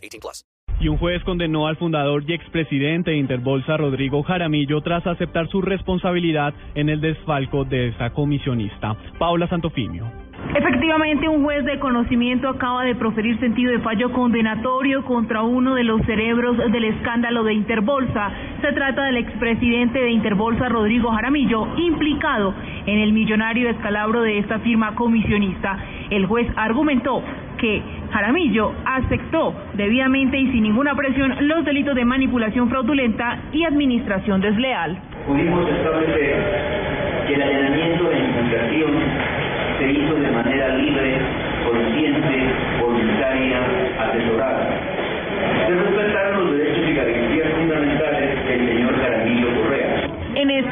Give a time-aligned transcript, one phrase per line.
[0.00, 0.44] 18 plus.
[0.80, 5.60] Y un juez condenó al fundador y expresidente de Interbolsa, Rodrigo Jaramillo, tras aceptar su
[5.60, 8.96] responsabilidad en el desfalco de esa comisionista.
[9.18, 10.10] Paula Santofimio.
[10.54, 15.84] Efectivamente, un juez de conocimiento acaba de proferir sentido de fallo condenatorio contra uno de
[15.84, 18.32] los cerebros del escándalo de Interbolsa.
[18.60, 22.52] Se trata del expresidente de Interbolsa, Rodrigo Jaramillo, implicado
[22.86, 25.78] en el millonario descalabro de esta firma comisionista.
[26.10, 27.22] El juez argumentó
[27.60, 34.40] que Jaramillo aceptó debidamente y sin ninguna presión los delitos de manipulación fraudulenta y administración
[34.40, 34.98] desleal.
[35.26, 36.36] Pudimos establecer
[37.26, 38.90] que el allanamiento de impugnación
[39.78, 41.18] se hizo de manera libre,
[41.70, 42.38] consciente,
[42.80, 43.29] voluntaria,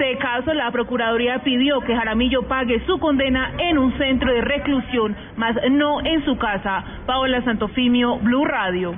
[0.00, 5.16] este caso, la Procuraduría pidió que Jaramillo pague su condena en un centro de reclusión,
[5.36, 6.84] mas no en su casa.
[7.04, 8.94] Paola Santofimio, Blue Radio.